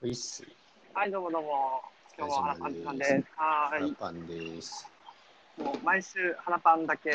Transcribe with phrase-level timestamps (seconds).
[0.00, 0.44] ういっす。
[0.94, 1.82] はい、どうもどうも。
[2.16, 3.12] 今日も花パンさんです。
[3.36, 3.94] はーい。
[3.98, 4.86] パンです。
[5.58, 7.14] もう毎週花パンだけっ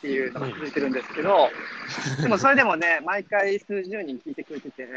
[0.00, 1.48] ていうのが続いてるんですけど、
[2.20, 4.88] でもそれでもね、毎回数十人聞いてくれてて、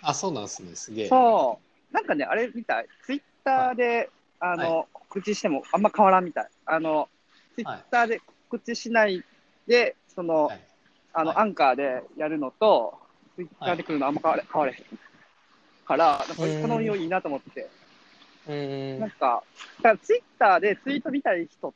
[0.00, 0.74] あ、そうなんすね。
[0.74, 1.08] すげえ。
[1.08, 4.08] そう、なんかね、あれみたい、ツイッターで、
[4.40, 6.48] あの、は告知してもあんま変わらんみたい。
[6.64, 7.10] あの、
[7.54, 9.22] ツイッターで告知しない
[9.66, 10.60] で、その、はい。
[11.12, 12.98] あの、はいアンカーでやるのと、
[13.36, 15.11] ツイッターで来るのあんま変われ,、変われへん。
[15.86, 17.68] から、なんかこの運用いいなと思ってて。
[18.48, 19.00] うーん。
[19.00, 19.42] なんか、
[19.78, 21.72] だからツイッターでツイート見たい人っ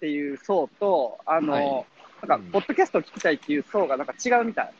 [0.00, 1.84] ていう層と、あの、はい
[2.26, 4.72] なんか、ポッドキャストを聞きたいっていう層がなんか違うみたい。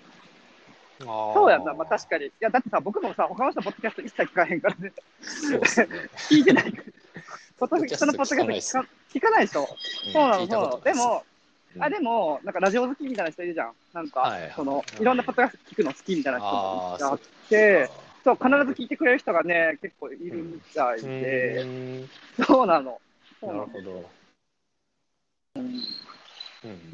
[0.98, 2.26] そそうやんな、まあ確かに。
[2.26, 4.82] いや、だってさ、僕もさ、他の人のポッドキャスト一切聞かへんからね。
[4.84, 4.92] ね。
[6.30, 6.72] 聞いてない。
[7.58, 9.60] ポッドキャスト人のポッドキャスト聞か聞かないでしょ。
[9.60, 10.80] うんそうなの、そうなの。
[10.80, 11.24] でも、
[11.76, 13.72] うんあ、でも、なんかラジオ好きみたいな人いるじゃん。
[13.92, 17.90] なんか、はいはいその、はいいろんなポッドキャスト聞くの好きみたいな人あもあ、いて、
[18.26, 22.08] そう、必ず聞いてくれる人がね、結構いるみたいで、ーん。
[22.44, 23.00] そうなの。
[23.40, 24.10] なるほど。
[25.54, 25.72] うん。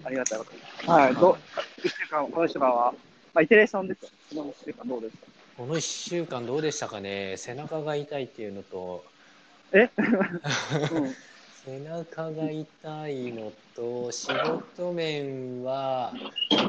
[0.05, 0.45] ありがたいこ
[0.85, 0.93] と。
[0.93, 1.37] はい、どう、
[1.83, 2.93] 一週間、この一週間は、
[3.33, 4.11] まあ、イテレーションですよ。
[4.29, 5.27] この一週間どうですか？
[5.57, 7.39] この1週間どうでしたかね？
[7.39, 9.03] 背中が痛いっていうのと。
[9.73, 9.89] え？
[10.93, 11.15] うん。
[11.65, 14.29] 背中が痛いのと仕
[14.77, 16.13] 事面は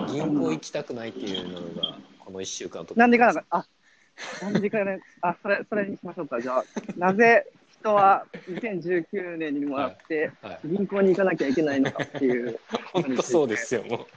[0.07, 3.65] 銀行行きたくないっていうのがこの1週間となんでかなんか、あ、
[4.41, 6.39] なんでかね、あ、それ、それにしましょうか。
[6.41, 6.63] じゃあ、
[6.97, 7.45] なぜ
[7.79, 10.59] 人は2019年にもらってはい。
[10.65, 12.59] 銀行に行かなきゃいけないのかっていう。
[12.93, 14.07] 本当そうですよもう。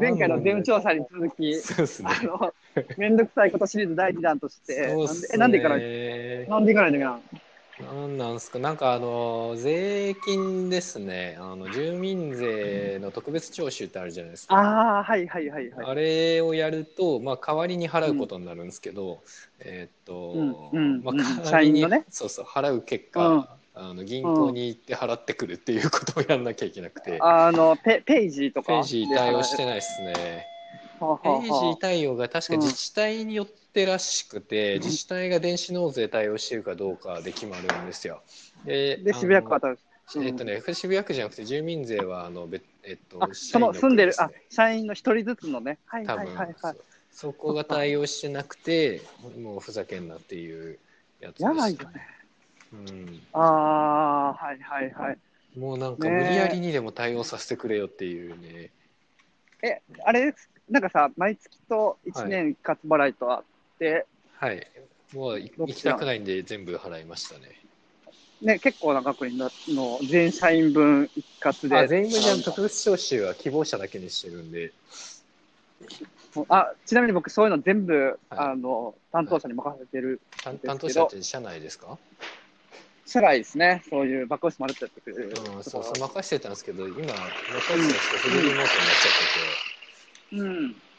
[0.00, 2.10] 前回の税務調査に続き、そうですね。
[2.10, 2.54] あの、
[2.98, 5.38] めんどくさいことシリーズ第2弾として、そうっすね。
[5.38, 6.48] なんでえ、なんで行かない？
[6.48, 7.38] なんで行かないんだっけな
[7.80, 8.58] なんなんすか？
[8.58, 11.36] なんかあの税金ですね。
[11.38, 14.56] あの住民税の特別徴収ってあるじゃないですか。
[14.56, 15.86] ああ、はいはいはいはい。
[15.86, 19.22] あれをやると、まあ、代わりに払うことになるんですけど、
[19.60, 20.34] えーっと、
[21.04, 22.04] まあ、うん代わりにね。
[22.10, 23.44] そうそう払う結果、うん。
[23.74, 28.72] あの銀行に行って払ってくるっていうことをやんなきゃいけなくて、あの、ペページとか？
[28.72, 30.50] ページ対応してないですね。
[30.98, 38.22] ペあはあージ対応が確か自治体によってらしくて、自治体が電子納税対応してるかどうかで決まるんですよ。
[38.64, 39.78] でで、渋谷区は多分
[40.24, 45.78] えっとね、渋谷区じゃなくて住民税はあの別、えっと、あ、その住んでる、あ社員の一人ずつのね。
[45.86, 46.74] はいはいはいはいそ。
[47.10, 49.00] そこが対応してなくて
[49.42, 50.78] もうふざけんなっていう
[51.20, 52.06] やつでしたやばいよね。
[52.72, 55.18] うん、ああ、はいはいはい。
[55.58, 58.70] もうなんか無理やりにでも対応させてくれよっていうね
[59.62, 60.32] え、あれ、
[60.70, 63.57] なんかさ、毎月と1年一括払いとあって、
[64.32, 64.66] はい
[65.14, 67.60] もう行きたくないんで全部払いましたね
[68.40, 71.76] ね、結構な額になの全社員分一括で。
[71.76, 74.72] あ全員分じゃん特別徴収は希望者だけにしてるんで
[76.48, 80.20] あ、ちなみに僕そういうの全部、はいあの、担当者に任せてる。
[80.42, 81.98] 担当者って社内ですか、
[83.06, 83.82] 社外ですね。
[83.88, 85.30] そういうバックオフィスまるっとやってくれる。
[85.30, 87.14] うん、そうそう任せてたんですけど今
[87.54, 89.67] 若い人たちがフルリモートになっちゃっててうん。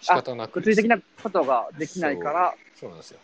[0.01, 0.59] 仕方なく。
[0.59, 2.89] 物理的なことができないから、そう。
[2.89, 3.19] なんですよ。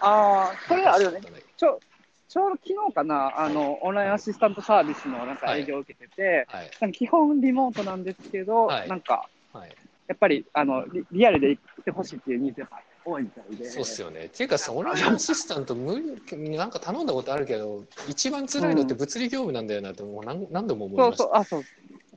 [0.00, 1.20] ああ、それあるよね。
[1.56, 1.80] ちょ、
[2.28, 6.70] ちょうど昨日かな、あの、オンラインアシスタントサービスのなんか営業を受けてて、はい。
[6.80, 8.88] なんか基本リモートなんですけど、はい。
[8.88, 9.74] なんか、はい。
[10.08, 12.68] やっぱり、あの、リリアルで行ってほしいっていうニーズが
[13.04, 13.64] 多いみたいで。
[13.64, 14.26] そうっすよね。
[14.26, 21.24] っていうかさ、オンラインアシスタント無理、なんか頼んだことあるけど、一番辛いのって物理業務なんだよなって、もう何何度も思いました。
[21.24, 21.64] そうそう、あ、そう。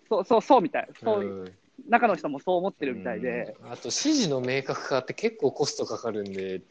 [0.10, 0.88] そうそう、そうみたい。
[1.04, 1.52] そう、うん
[1.88, 3.56] 中の人もそう思ってるみたいで。
[3.62, 6.62] うんあと指示の明確化って結構コストかかるんで、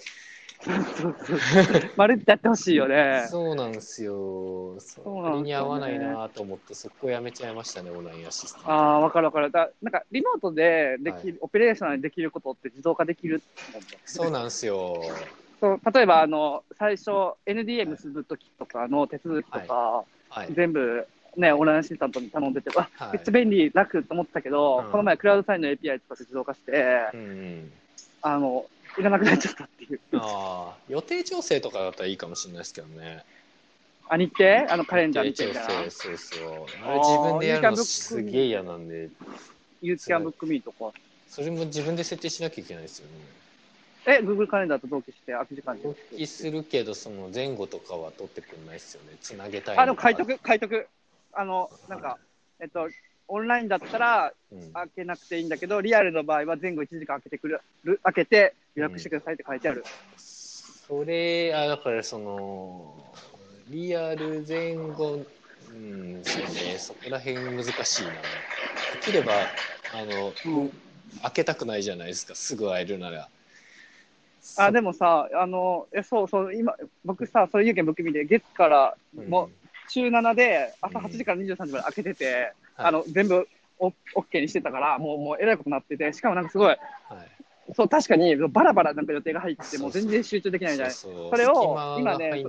[0.61, 0.73] そ
[1.09, 1.83] うそうそう。
[1.97, 3.27] まるっとやってほしいよね。
[3.31, 4.79] そうなんですよ。
[4.81, 5.03] そ
[5.33, 8.71] れに合わないなと思って、そこやめちゃいましたね、オンラインアシスタント。
[8.71, 9.51] ああ、わかるわかる。
[9.51, 13.41] だなんか、リモートでできる、はいオペレーショナルできることって自動化できる
[14.05, 15.01] そうなんですよ。
[15.61, 17.11] そう例えば、あの、最初、
[17.47, 20.55] NDA 結ぶときとかの手続きとか、はい。
[20.55, 21.07] 全部、
[21.37, 26.73] ね、オンラインアシスタントに頼んでて、あはいめっちゃ便利、楽と思ってたけど、うんこの前、クラウドサインの API 使って自動化して、
[27.15, 27.73] うんうん、
[28.23, 28.67] あの、
[28.99, 30.01] いらなくなっちゃったっていう。
[30.15, 33.25] ああ、予定調整とかだったらいいかもしれないですけどね。
[34.09, 34.73] あ、日程？
[34.73, 35.91] あの、カレンダー日程みたいな調整、。
[35.91, 36.49] そうそう。
[36.85, 39.11] あれ自分でやるのすげえ嫌なんで、
[39.83, 40.93] ユーキャンブックミーとか。
[41.29, 43.13] それも自分で設定しなきゃいけないですよね。
[44.07, 49.17] え、Google カレンダーと同期して空き時間に同期するけど、その前後とかは取ってくんないですよね。
[49.21, 50.89] つなげたいあ、でものか書いとく、書いとく。
[51.39, 52.19] あの、なんか、
[52.59, 52.89] えっと、
[53.29, 57.61] オンラインだったらうん開けなくていいんだけど、リアルの場合は前後1時間開けてくる、
[58.03, 59.85] 開けて予約してくださいって書いてある。
[60.17, 62.93] それ、あ、だからその、
[63.71, 65.25] リアル前後、
[65.73, 68.11] うん、そうね、そこら辺難しいな。
[68.11, 70.71] できれば、あの、うん
[71.23, 73.29] 開けたくないじゃないですか、すぐ会えるなら。
[74.57, 76.75] あ、でもさ、あの、え、そうそう、今、
[77.05, 78.95] 僕さ、それ有権僕見て、月から、
[79.29, 83.49] もう、週7で朝8時から23時まで開けてて、あの、全部
[83.79, 86.79] オッケーにしてたから、もう、もう、えらいことになってて、しかもなんかすごい、はい、
[87.75, 90.95] そう、確かに、バラバラなんか予定が入って、もう全然集中できないみたいな。
[90.95, 92.43] そうそれを今ね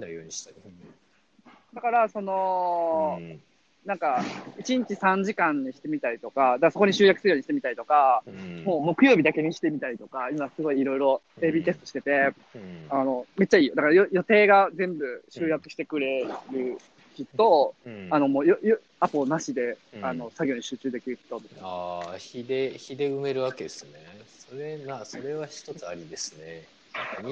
[1.74, 3.40] だから、その、うん。
[3.86, 4.24] なんか、
[4.60, 8.64] 1日3時間にしてみたりとか、だそこに集約するようにしてみたりとか、うん。
[8.66, 12.88] もう木曜日だけにしてみたりとか、今すごいいろいろ AB テストしてて、うん。
[12.90, 13.76] あの、めっちゃいいよ。
[13.76, 16.78] だからよ予定が全部集約してくれる
[17.26, 21.42] 人、うんあの、もうよ、よ、アポなしで、うんあの、作業に集中できる人。
[21.62, 24.24] ああ、日で、日で埋めるわけですね。
[24.28, 26.70] それな、それは一つありですね。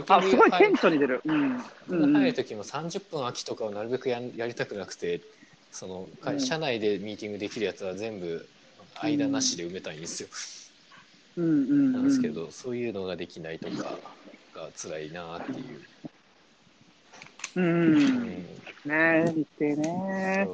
[0.10, 1.22] あ、すごい顕著に出る。
[1.26, 1.56] うん。
[1.56, 5.22] うんうん入る時も30分空きとかをなるべくやんやりたくなくて、
[5.72, 8.50] そのかうん社内でミーティングできるやつは全部
[9.02, 10.30] 間なしで埋めたいんですよ。
[11.36, 12.06] うんうんなんうん。
[12.06, 14.00] ですけど、そういうのができないとか
[14.54, 15.82] が辛いなっていう。
[17.58, 17.62] う。
[17.62, 17.96] うん。
[17.96, 18.44] ん
[18.86, 20.48] ねえ、日程ね。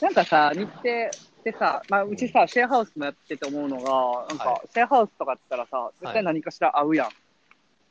[0.00, 7.12] なんかさ、日程ってさ、まあ、うちさ、シェアハウスもやってて思うのが、なんかは、シェアハウスとかって言ったらさ、絶対何かしら合うやん。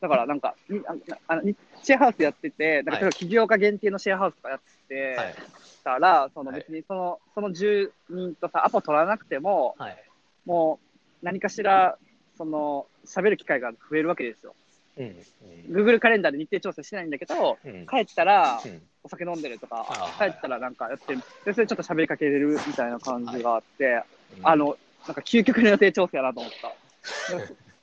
[0.01, 0.93] だから、なんか、にあ
[1.27, 3.01] あのにシェアハウスやってて、なんか、はい。
[3.01, 5.35] 例えば起業家限定のシェアハウスとかやってはい。
[5.83, 6.61] たら、そのはい。
[6.61, 9.97] 別にその、その10人とさ、アポ取らなくても、はい。
[10.45, 10.79] も
[11.21, 11.97] う、何かしら、
[12.37, 14.55] その、喋る機会が増えるわけですよ。
[14.99, 15.25] うん
[15.71, 17.59] Google カレンダーで日程調整してないんだけど、
[17.89, 18.81] 帰ったら、うん。
[19.03, 20.29] お酒飲んでるとかあ、帰はい。
[20.31, 21.21] ったらなんかやってる。
[21.45, 24.03] で、それちょっと喋りかけれるみたいな感じがあって、
[24.37, 24.47] うん。
[24.47, 24.75] あの、
[25.05, 26.73] なんか究極の予定調整やなと思った。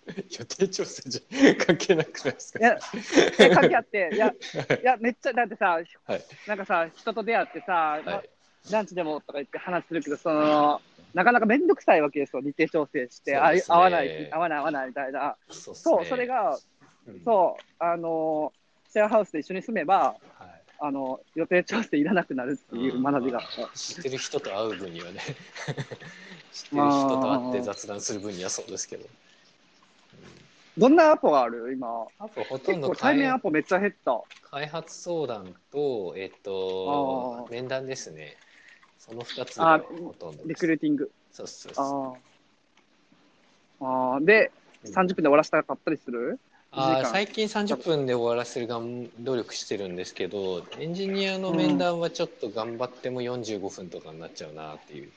[0.38, 2.58] 予定調整じゃ関係なくないですか？
[2.58, 2.78] いや、
[3.38, 4.84] で関係あって、いや、い。
[4.84, 5.86] や、めっちゃ、だってさ、はい。
[6.46, 8.28] なんかさ、人と出会ってさ、まはい。
[8.70, 10.80] ランチでもとか言って話するけど、その、
[11.14, 13.38] なかなかめんどくさいわけですよ、日程調整して、ね。
[13.68, 15.36] 合わない、合わない、合わないみたいな。
[15.48, 15.80] そうね。
[15.80, 16.60] そう、それが、うん
[17.24, 18.52] そう、あの、
[18.92, 23.78] シェアハウスで一緒に住めば、はいあの、予定調整いらなくなるっていう学びがあった。
[23.78, 25.20] 知ってる人と会う分にはね
[26.52, 29.06] 知ってる人と会って雑談する分にはそうですけど、
[30.76, 31.72] どんなアポがある？
[31.72, 32.06] 今。
[32.18, 34.22] あとほとんど対面アポめっちゃ減った。
[34.42, 38.36] 開発相談と、えっと、面談ですね。
[38.98, 40.42] その2つがほとんど。
[40.44, 41.10] リクルーティング。
[41.32, 42.20] そうそうそ
[43.80, 44.24] あーあー。
[44.24, 44.50] で、
[44.84, 44.88] う。
[44.88, 46.38] 30分で終わらせたかったりする？
[46.76, 55.10] あ最近30分で終わらせるがん努力してるんですけど、エンジニアの面談はちょっと頑張っても45分とかになっちゃうなっていう感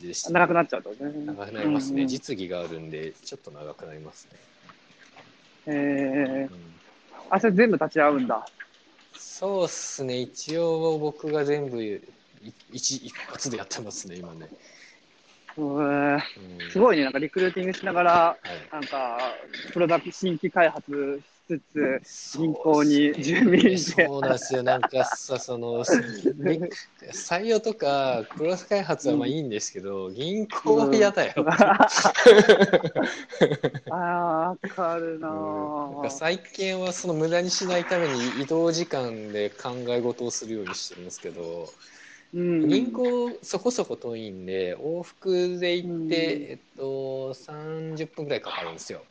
[0.00, 0.30] じでした。
[0.30, 0.96] 長くなっちゃうとね。
[1.26, 4.38] 長くなりますね、うんうん実技があるんで、ちょっと長くなりますね。
[5.66, 6.78] えー、うん
[7.30, 8.46] あ、それ全部立ち会うんだ。
[9.14, 12.00] そうっすね、一応僕が全部い
[12.72, 14.48] 一一発でやってますね、今ね。
[16.70, 18.12] すごいね、なんかリクルーティングしながら、
[18.42, 18.68] はい。
[18.70, 19.34] なんか、
[19.72, 26.60] プロダクト新規開発しつつ、銀行に住民でそうなんですよ、なんかさ、その、で
[27.12, 31.46] 採用とか、プロダクト開発はまあいいんですけど、銀行は嫌だよ。
[33.90, 35.34] ああ、わかるなうん。
[35.90, 36.10] なんかぁ。
[36.10, 41.66] 最近はその無駄にしないために移動時間で考え事をするようにしてるんですけど、
[42.32, 42.68] うん。
[42.68, 46.50] 銀行そこそこ遠いんで往復で行って、うん。
[46.50, 49.08] えっと、30分ぐらいかかるんですよ。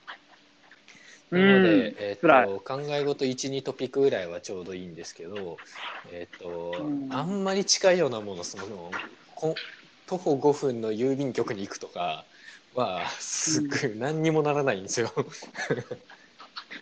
[1.32, 5.62] うなので、んえっと、考え事12トピックぐらいはちょうどいいんですけど、
[6.06, 7.08] えっとうん。
[7.10, 9.62] あんまり近いようなものそのこ
[10.06, 12.28] 徒歩5分の郵便局に行くとか
[12.74, 15.12] はすっごい何にもならないんですよ。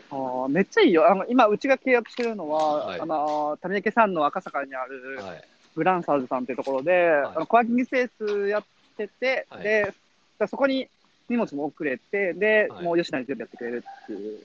[0.09, 1.09] あーめっちゃいいよ。
[1.09, 3.01] あの今、うちが契約してるのは、はい。
[3.01, 8.09] あの、谷池さんの赤坂にある、はいグランサーズさんっていうところで、あのコワーキングスペー
[8.43, 8.63] スやっ
[8.97, 9.93] てて、はいで、
[10.37, 10.87] だそこに
[11.29, 14.39] 荷物も送れて、で、はいもう吉成全部やってくれるっていう。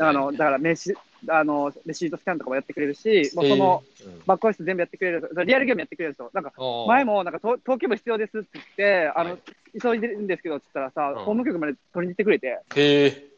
[0.00, 0.96] あの、だから名刺、
[1.28, 5.30] あの、レシートスキャンとかもやってくれるし、もうその、えーうんバックオフィス全部やってくれる。
[5.44, 6.30] リアルゲームやってくれるんですよ。
[6.32, 6.52] なんか、
[6.86, 9.40] 前も、なんか、東東京部必要ですって言って、あの、はい
[9.80, 13.28] 急いでるんですけど、って言ったらさ、うん法務局まで取りに行ってくれて、へえ。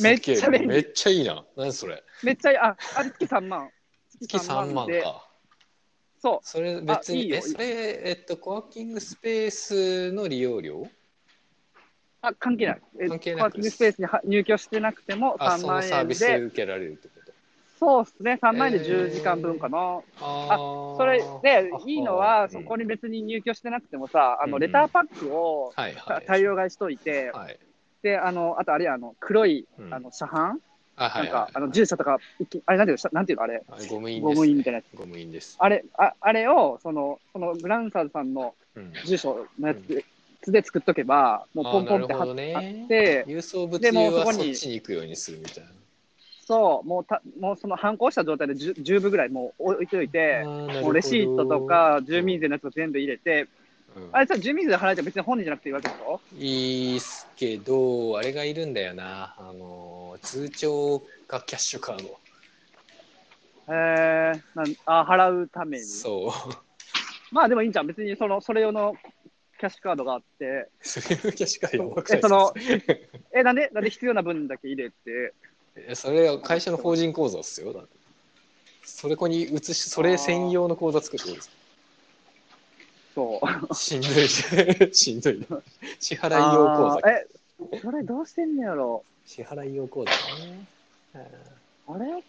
[0.00, 1.44] めっちゃ便利めっちゃいいな。
[1.56, 2.02] 何それ。
[2.22, 3.70] めっちゃいい、あ、あれ月3万。
[4.20, 5.26] 月3万で、か。
[6.22, 6.46] そう。
[6.46, 7.36] それ別に、あいいよ。
[7.36, 7.66] え、それ、
[8.10, 10.88] えっと、コワーキングスペースの利用料？
[12.22, 12.82] あ、関係ない。
[13.00, 17.32] え関係なくコワーキングスペースには入居してなくてもあ、3その万円サービスでで、受けられるってこと？
[17.80, 20.02] そうですね、3万円で10時間分かな。
[20.20, 20.60] あ
[20.96, 24.62] それで、いいのは、そにこに別に入居してなくてもさ、あの、うん。
[24.62, 26.24] レターパックをはいはい。
[26.28, 27.58] 大量買いしといて、はい。
[28.02, 30.58] で、あの、あとあれや、あの、黒いうん、あの、車販
[31.08, 31.60] ないんかあ。
[31.60, 34.96] の、住所とか、一気あれなんていうの、なんていうの、あれ、ゴム印です、ゴム印みたいなやつ。
[34.96, 35.56] ゴム印です。
[35.58, 38.92] あれ、ああれを、その、そのグランサーズさんのうん。
[39.04, 39.74] 住所のや
[40.42, 42.26] つで作っとけば、もうポンポンって貼っ
[42.88, 45.70] て、郵送物流はそこにそっちに行くようにするみたいな。
[46.44, 53.48] そう、もうた、もうその反抗した状態で 10, 10部ぐらいもう置いておいて、ももうレシートとか住民税のやつを全部入れて、うん
[54.12, 56.20] あれさ、住民税払えて別に本人じゃなくていいわけでしょ？
[56.36, 59.34] いいっすけど、あれがいるんだよな。
[59.38, 62.18] あの、通帳かキャッシュカード。
[63.68, 65.84] えー、なんあ払うために？
[65.84, 66.52] そう。
[67.32, 67.86] まあでもいいんじゃん。
[67.86, 68.94] 別にその、それ用の
[69.58, 72.54] キャッシュカードがあって、それのキャッシュカードやばくないえその
[73.34, 73.70] え、なんで？
[73.72, 75.32] なんで必要な分だけ入れて、
[75.76, 77.88] えそれは会社の法人口座っすよ。
[78.84, 81.50] それこに移し、それ専用の口座作ってことです。
[83.14, 83.40] そ
[83.70, 83.74] う。
[83.74, 84.42] しんどいし、
[84.94, 85.62] しんどいな。
[86.00, 87.10] 支払い用口座。
[87.10, 87.26] え、
[87.80, 89.04] それどうしてんのやろ？
[89.26, 90.66] 支払い用口座ね。
[91.14, 92.22] あれ？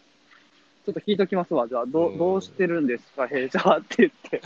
[0.86, 1.68] ちょっと聞いときますわ。
[1.68, 4.42] じゃあ、どどうしてるんですか、弊社はって言って。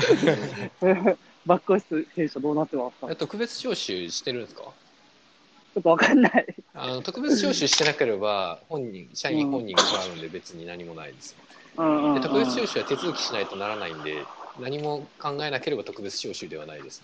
[1.48, 3.08] バックオフィス弊社どうなってますか？
[3.12, 4.63] え特別徴収してるんですか？
[4.63, 6.56] ちょっとわかんない。
[6.74, 11.84] あの特別徴収してなければ本人社員本人が払うんで別に何もないですよ。
[11.84, 14.24] うんで特別徴収は手続きしないとならないんで
[14.59, 17.03] 何も考えなければ特別徴収ではないです。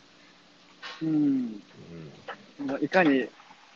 [1.01, 1.61] うん。
[2.59, 3.27] ういかに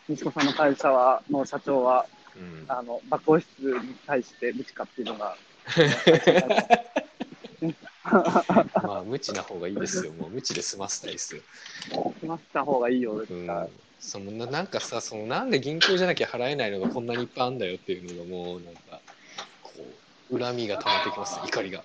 [0.09, 2.05] 息子さんの会社は、の社長は、
[2.37, 5.35] んうん、あの、バックオフィスに対して無知かっていうのが、
[8.83, 10.13] まあ無知な方がいいですよ。
[10.13, 11.41] もう無知で済ませたいですよ。
[12.19, 13.69] 済ませた方がいいよ、うん
[13.99, 19.01] そのななんかさそのなんで銀行じゃなきゃ払えないのがこんなにいっぱいあるんだよっていうのがもうなんか
[19.63, 21.83] こう恨みが溜まってきます怒りが。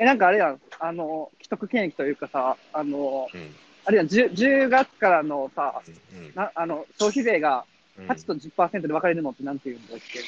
[0.00, 3.54] え、なんかあれやん、あの、既得権益というかさ、あの、うん。
[3.84, 7.64] あれやん、10, 10月からのさ、うんなあの消費税が
[7.98, 8.06] うん。
[8.06, 10.20] 8と10%で分かれるのってなんて言うんだっけ、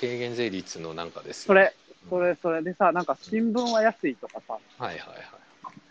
[0.00, 1.48] 軽減税率のなんかですよ。
[1.48, 1.74] それ、
[2.08, 5.18] それ、それでさ、なんか新聞は安いとかさ、はいはいはい。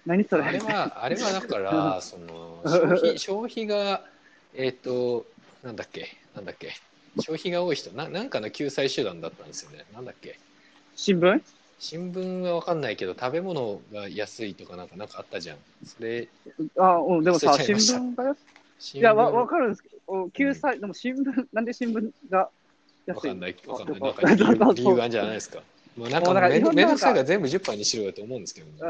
[0.06, 0.44] 何それ？
[0.44, 4.04] あれは、あれはだから、その消費消費が、
[4.54, 5.26] えっ、と、
[5.62, 6.74] なんだっけ、なんだっけ、
[7.20, 9.86] 消費が多い人な、なんかの救済手段だったんですよね。
[9.94, 10.40] なんだっけ、
[10.96, 11.42] 新聞？
[11.80, 15.58] 新聞は分かんないけど、食べ物が安いとかなんかなんかあったじゃん。
[15.86, 16.28] それ、
[16.78, 18.40] あ、うん、でもさ、新聞が安い。
[18.80, 22.50] 新いや、わ、聞わかるんですけど、救済、でも新聞、なんで新聞が
[23.06, 23.98] 安いわかんない、わかんない。
[24.02, 24.10] あな
[24.54, 25.60] んか理由があるんじゃないですか。
[25.98, 28.74] まあ、なんかもうなんかめんどくさいから全部10杯にしろよと思うんですけどね。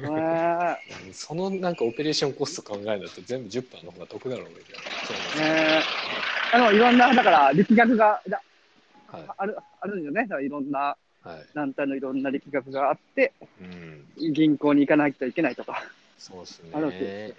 [0.00, 0.78] ね
[1.12, 4.76] そのなんかオペレーションコスト考えると全部10杯の方が得だろうみたい
[5.36, 5.42] な。
[5.42, 5.84] えね
[6.52, 8.22] あの、いろんな、だから、力学が。
[9.36, 10.22] ある、あるんよね。
[10.22, 11.46] だからいろんな、はい。
[11.54, 14.32] 団体のいろんな力学があって、うん。
[14.32, 15.82] 銀行に行かなきゃいけないとか。
[16.18, 17.34] そうですね。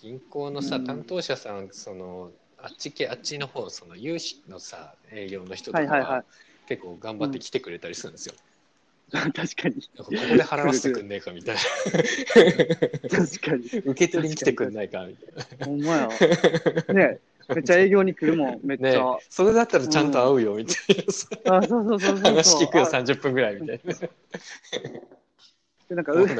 [0.00, 6.24] 銀行のさ、うん担当者さん、その、あっち系、あっちの方、その融資のさ、営業の人とかは
[6.66, 8.34] 結構頑張って来てくれたりするんですよ。
[9.10, 9.82] 確かに。
[9.98, 11.60] ここで払わせてくんねえかみたいな。
[13.08, 13.66] 確かに。
[13.84, 16.08] 受け取りに来てくんないかみたいほんまや。
[16.94, 17.18] ね
[17.54, 18.88] めっちゃ営業に来るもん、めっちな。
[18.90, 18.92] ゃ。
[18.92, 21.28] ねそれだったらちゃんと会うよみたいなさ。
[21.46, 22.24] あ、そうそうそうそう。
[22.24, 23.94] 話聞くよ、あ30分ぐらいみたいな。
[25.88, 26.34] でなんか、ウー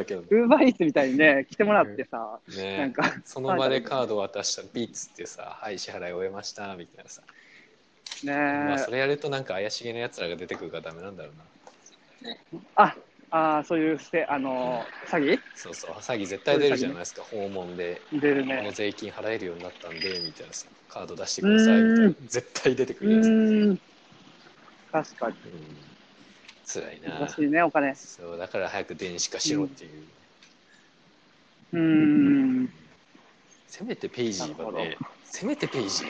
[0.46, 2.38] バーイーツみたいにね、来てもらってさ、
[2.78, 7.22] なんねか、その場でカード渡したらピッツってさ、はい、支払い終えましたみたいなさ。
[8.24, 11.44] ねまあ、それやるとなんか怪しげなやつらが出てくるからダメなんだろうな。
[12.76, 12.96] あ、
[13.30, 15.40] あーそういうして、あのー、詐欺？
[15.54, 18.02] そうそう、詐欺絶対出るじゃないですか、訪問で。
[18.12, 18.72] 出るこのね。
[18.72, 22.26] 税金払えるようになったんで、みたいなさ、カード出してくださいみたいなうん。
[22.26, 23.80] 絶対出てくうるやつ。
[24.92, 25.36] 確かに。
[26.64, 27.28] 辛いな難。
[27.28, 27.94] しいね、お金。
[27.94, 30.08] そう、だから早く電子化しろっていう。
[31.72, 32.68] うーん。
[33.66, 36.04] せめてページはね、せめてページ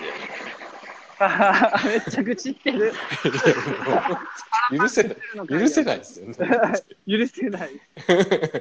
[1.21, 1.89] で。
[1.89, 2.93] めっちゃ愚痴ってる。
[4.77, 5.17] 許せない、
[5.49, 6.35] 許せないですよね。
[7.09, 7.81] 許せない。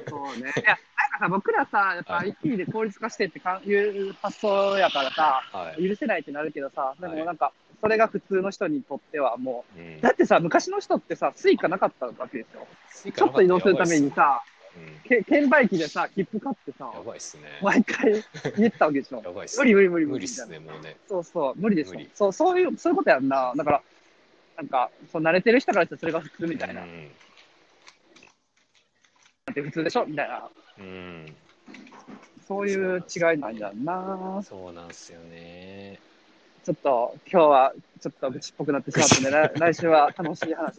[0.08, 0.52] そうね。
[0.56, 5.88] いや、なんかさ、僕らさ、やっぱはい IT で効率化してってかいう発想やからさ、はい。
[5.88, 12.66] 許せないってなるけどさ、ではいもなんか、それが普通の人にとってはもうんう、だってさ、昔の人ってさ、 Suica なかったわけですよ。
[13.12, 14.59] ちょっと移動するためにさ、うん
[15.04, 17.42] け券売機でさ、切符買ってさ、やばいっすね。
[17.62, 18.22] 毎回
[18.56, 19.22] 言ったわけでしょ。
[19.24, 20.96] やばいっす無理無理無理無理っみたいなすね、もうね。
[21.08, 22.10] そうそう、無理でしょ無理。
[22.14, 23.52] そう、そういう、そういうことやんな。
[23.56, 23.82] だから、
[24.56, 26.82] なんか、そう慣れてる人からしたらそれが普通みたいな。
[26.82, 27.10] うん
[29.46, 30.06] だって普通でしょ？
[30.06, 30.48] みたいな。
[30.78, 31.36] うん。
[32.46, 34.40] そういう違いなんやんな。
[34.44, 35.98] そうなんすよね。
[36.62, 40.76] ちょっと、今日は、ちょっと愚痴っぽくなってしまったんで、来来週は楽しい話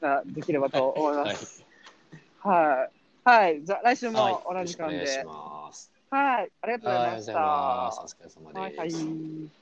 [0.00, 1.36] ができればと思いま はい。
[1.36, 1.64] す。
[2.40, 3.01] はい。
[3.24, 3.64] はい。
[3.64, 4.94] じゃあ、来週はいも同じ時間で。
[4.96, 5.92] よろしくお願いします。
[6.10, 6.52] はい。
[6.60, 8.02] ありがとうごはい、ありがとうございました。
[8.02, 8.78] お疲れ様です。
[8.78, 9.00] はいは
[9.46, 9.61] い。